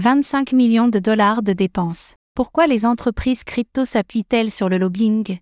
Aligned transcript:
25 0.00 0.52
millions 0.52 0.86
de 0.86 1.00
dollars 1.00 1.42
de 1.42 1.52
dépenses. 1.52 2.14
Pourquoi 2.36 2.68
les 2.68 2.86
entreprises 2.86 3.42
crypto 3.42 3.84
s'appuient-elles 3.84 4.52
sur 4.52 4.68
le 4.68 4.78
lobbying? 4.78 5.38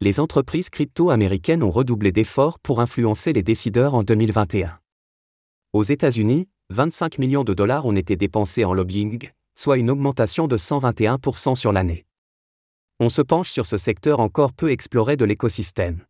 Les 0.00 0.18
entreprises 0.18 0.68
crypto 0.68 1.10
américaines 1.10 1.62
ont 1.62 1.70
redoublé 1.70 2.10
d'efforts 2.10 2.58
pour 2.58 2.80
influencer 2.80 3.32
les 3.32 3.44
décideurs 3.44 3.94
en 3.94 4.02
2021. 4.02 4.80
Aux 5.74 5.84
États-Unis, 5.84 6.48
25 6.70 7.18
millions 7.18 7.44
de 7.44 7.54
dollars 7.54 7.86
ont 7.86 7.94
été 7.94 8.16
dépensés 8.16 8.64
en 8.64 8.74
lobbying, 8.74 9.30
soit 9.56 9.76
une 9.76 9.90
augmentation 9.90 10.48
de 10.48 10.58
121% 10.58 11.54
sur 11.54 11.70
l'année. 11.70 12.04
On 12.98 13.10
se 13.10 13.22
penche 13.22 13.52
sur 13.52 13.66
ce 13.66 13.76
secteur 13.76 14.18
encore 14.18 14.54
peu 14.54 14.72
exploré 14.72 15.16
de 15.16 15.24
l'écosystème. 15.24 16.04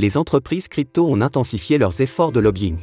Les 0.00 0.16
entreprises 0.16 0.68
crypto 0.68 1.06
ont 1.06 1.20
intensifié 1.20 1.76
leurs 1.76 2.00
efforts 2.00 2.32
de 2.32 2.40
lobbying. 2.40 2.78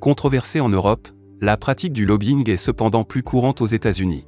Controversée 0.00 0.60
en 0.60 0.68
Europe, 0.68 1.08
la 1.40 1.56
pratique 1.56 1.94
du 1.94 2.04
lobbying 2.04 2.46
est 2.50 2.58
cependant 2.58 3.04
plus 3.04 3.22
courante 3.22 3.62
aux 3.62 3.66
États-Unis. 3.66 4.26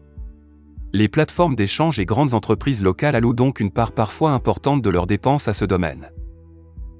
Les 0.94 1.08
plateformes 1.08 1.54
d'échange 1.54 1.98
et 1.98 2.06
grandes 2.06 2.32
entreprises 2.32 2.82
locales 2.82 3.14
allouent 3.14 3.34
donc 3.34 3.60
une 3.60 3.70
part 3.70 3.92
parfois 3.92 4.30
importante 4.30 4.80
de 4.80 4.88
leurs 4.88 5.06
dépenses 5.06 5.48
à 5.48 5.52
ce 5.52 5.66
domaine. 5.66 6.10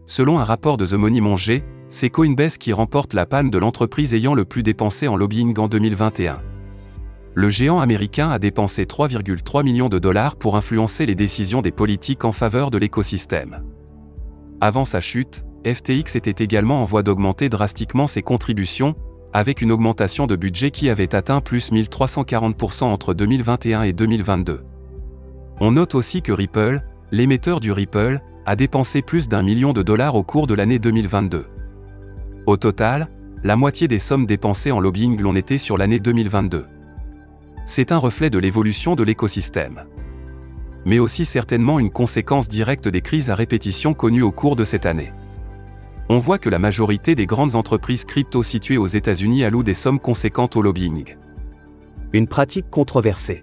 Selon 0.05 0.39
un 0.39 0.45
rapport 0.45 0.77
de 0.77 0.85
The 0.85 0.93
Money 0.93 1.23
Monger, 1.23 1.65
c'est 1.89 2.11
Coinbase 2.11 2.59
qui 2.59 2.75
remporte 2.75 3.15
la 3.15 3.25
palme 3.25 3.49
de 3.49 3.57
l'entreprise 3.57 4.13
ayant 4.13 4.35
le 4.35 4.45
plus 4.45 4.63
dépensé 4.63 5.09
en 5.09 5.17
lobbying 5.17 5.59
en 5.59 5.69
2021. 5.69 6.43
Le 7.33 7.49
géant 7.49 7.81
américain 7.81 8.29
a 8.29 8.39
dépensé 8.39 8.85
3,3 8.85 9.65
millions 9.65 9.89
de 9.89 9.99
dollars 9.99 10.37
pour 10.37 10.55
influencer 10.55 11.07
les 11.07 11.15
décisions 11.15 11.63
des 11.63 11.73
politiques 11.73 12.27
en 12.27 12.33
faveur 12.33 12.71
de 12.71 12.77
l'écosystème. 12.77 13.63
Avant 14.61 14.87
sa 14.87 15.01
chute, 15.01 15.45
FTX 15.67 16.17
était 16.17 16.43
également 16.43 16.81
en 16.81 16.85
voie 16.85 17.03
d'augmenter 17.03 17.49
drastiquement 17.51 18.07
ses 18.07 18.23
contributions, 18.23 18.95
avec 19.35 19.61
une 19.61 19.71
augmentation 19.71 20.27
de 20.27 20.35
budget 20.35 20.71
qui 20.71 20.89
avait 20.89 21.15
atteint 21.15 21.43
plus 21.43 21.71
1340% 21.73 22.85
entre 22.85 23.13
2021 23.13 23.83
et 23.83 23.93
2022. 23.93 24.63
On 25.61 25.73
note 25.73 25.95
aussi 25.95 26.23
que 26.23 26.33
Ripple, 26.33 26.83
l'émetteur 27.13 27.61
du 27.61 27.71
Ripple, 27.71 28.21
a 28.47 28.57
dépensé 28.57 29.03
plus 29.03 29.29
d'un 29.29 29.43
million 29.43 29.75
de 29.75 29.83
dollars 29.83 30.15
au 30.15 30.23
cours 30.23 30.47
de 30.47 30.55
l'année 30.55 30.79
2022. 30.79 31.47
Au 32.47 32.57
total, 32.57 33.11
la 33.45 33.57
moitié 33.57 33.89
des 33.89 33.99
sommes 33.99 34.25
dépensées 34.25 34.73
en 34.73 34.81
lobbying 34.81 35.21
l'ont 35.21 35.37
été 35.37 35.59
sur 35.59 35.77
l'année 35.77 36.01
2022. 36.01 36.65
C'est 37.67 37.93
un 37.93 37.99
reflet 37.99 38.31
de 38.31 38.39
l'évolution 38.39 38.95
de 38.95 39.03
l'écosystème. 39.03 39.85
Mais 40.87 41.01
aussi 41.01 41.25
certainement 41.25 41.81
une 41.81 41.91
conséquence 41.91 42.49
directe 42.49 42.87
des 42.87 43.01
crises 43.01 43.29
à 43.29 43.35
répétition 43.35 43.93
connues 43.93 44.23
au 44.23 44.31
cours 44.31 44.55
de 44.55 44.65
cette 44.65 44.87
année. 44.87 45.13
On 46.09 46.19
voit 46.19 46.39
que 46.39 46.49
la 46.49 46.61
majorité 46.61 47.17
des 47.17 47.27
grandes 47.27 47.57
entreprises 47.57 48.05
crypto 48.05 48.45
situées 48.45 48.79
aux 48.79 48.87
États-Unis 48.87 49.43
allouent 49.43 49.65
des 49.65 49.75
sommes 49.75 49.99
conséquentes 49.99 50.55
au 50.55 50.63
lobbying. 50.63 51.17
Une 52.13 52.29
pratique 52.29 52.71
controversée. 52.71 53.43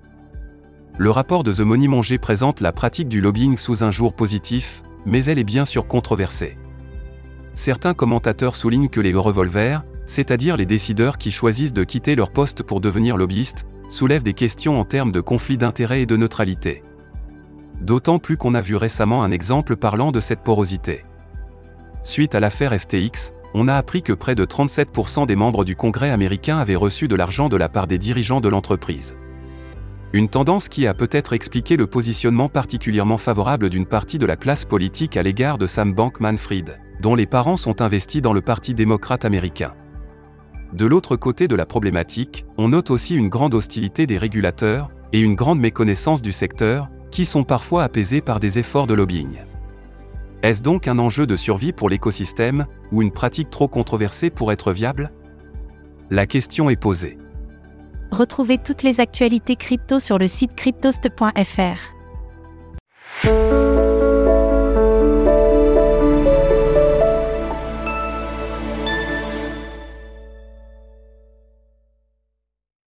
Le 0.97 1.09
rapport 1.09 1.43
de 1.43 1.51
The 1.51 1.59
Money 1.59 1.89
Monger 1.89 2.17
présente 2.17 2.61
la 2.61 2.71
pratique 2.71 3.09
du 3.09 3.19
lobbying 3.19 3.57
sous 3.57 3.83
un 3.83 3.91
jour 3.91 4.13
positif, 4.13 4.81
mais 5.05 5.25
elle 5.25 5.37
est 5.37 5.43
bien 5.43 5.65
sûr 5.65 5.85
controversée. 5.85 6.57
Certains 7.53 7.93
commentateurs 7.93 8.55
soulignent 8.55 8.87
que 8.87 9.01
les 9.01 9.13
revolvers, 9.13 9.83
c'est-à-dire 10.05 10.55
les 10.55 10.65
décideurs 10.65 11.17
qui 11.17 11.29
choisissent 11.29 11.73
de 11.73 11.83
quitter 11.83 12.15
leur 12.15 12.31
poste 12.31 12.63
pour 12.63 12.79
devenir 12.79 13.17
lobbyistes, 13.17 13.65
soulèvent 13.89 14.23
des 14.23 14.33
questions 14.33 14.79
en 14.79 14.85
termes 14.85 15.11
de 15.11 15.19
conflit 15.19 15.57
d'intérêts 15.57 16.03
et 16.03 16.05
de 16.05 16.15
neutralité. 16.15 16.83
D'autant 17.81 18.19
plus 18.19 18.37
qu'on 18.37 18.53
a 18.53 18.61
vu 18.61 18.75
récemment 18.75 19.23
un 19.23 19.31
exemple 19.31 19.75
parlant 19.75 20.11
de 20.11 20.19
cette 20.19 20.41
porosité. 20.41 21.05
Suite 22.03 22.35
à 22.35 22.39
l'affaire 22.39 22.73
FTX, 22.73 23.33
on 23.53 23.67
a 23.67 23.75
appris 23.75 24.01
que 24.01 24.13
près 24.13 24.35
de 24.35 24.45
37% 24.45 25.25
des 25.25 25.35
membres 25.35 25.63
du 25.63 25.75
Congrès 25.75 26.09
américain 26.09 26.57
avaient 26.57 26.75
reçu 26.75 27.07
de 27.07 27.15
l'argent 27.15 27.49
de 27.49 27.57
la 27.57 27.69
part 27.69 27.87
des 27.87 27.97
dirigeants 27.97 28.41
de 28.41 28.49
l'entreprise. 28.49 29.15
Une 30.11 30.29
tendance 30.29 30.69
qui 30.69 30.85
a 30.85 30.93
peut-être 30.93 31.33
expliqué 31.33 31.75
le 31.75 31.87
positionnement 31.87 32.49
particulièrement 32.49 33.17
favorable 33.17 33.69
d'une 33.69 33.85
partie 33.85 34.19
de 34.19 34.25
la 34.25 34.35
classe 34.35 34.65
politique 34.65 35.17
à 35.17 35.23
l'égard 35.23 35.57
de 35.57 35.67
Sam 35.67 35.93
Bankman-Fried 35.93 36.77
dont 37.03 37.15
les 37.15 37.25
parents 37.25 37.57
sont 37.57 37.81
investis 37.81 38.21
dans 38.21 38.31
le 38.31 38.41
Parti 38.41 38.73
démocrate 38.73 39.25
américain. 39.25 39.73
De 40.71 40.85
l'autre 40.85 41.17
côté 41.17 41.49
de 41.49 41.55
la 41.55 41.65
problématique, 41.65 42.45
on 42.57 42.69
note 42.69 42.89
aussi 42.89 43.15
une 43.15 43.27
grande 43.27 43.53
hostilité 43.53 44.07
des 44.07 44.17
régulateurs, 44.17 44.89
et 45.11 45.19
une 45.19 45.35
grande 45.35 45.59
méconnaissance 45.59 46.21
du 46.21 46.31
secteur, 46.31 46.89
qui 47.13 47.25
sont 47.25 47.43
parfois 47.43 47.83
apaisés 47.83 48.21
par 48.21 48.39
des 48.39 48.57
efforts 48.57 48.87
de 48.87 48.95
lobbying. 48.95 49.37
Est-ce 50.41 50.63
donc 50.63 50.87
un 50.87 50.97
enjeu 50.97 51.27
de 51.27 51.35
survie 51.35 51.71
pour 51.71 51.87
l'écosystème, 51.87 52.65
ou 52.91 53.03
une 53.03 53.11
pratique 53.11 53.51
trop 53.51 53.67
controversée 53.67 54.31
pour 54.31 54.51
être 54.51 54.73
viable? 54.73 55.11
La 56.09 56.25
question 56.25 56.71
est 56.71 56.75
posée. 56.75 57.19
Retrouvez 58.11 58.57
toutes 58.57 58.81
les 58.81 58.99
actualités 58.99 59.55
crypto 59.55 59.99
sur 59.99 60.17
le 60.17 60.27
site 60.27 60.55
cryptost.fr. 60.55 62.02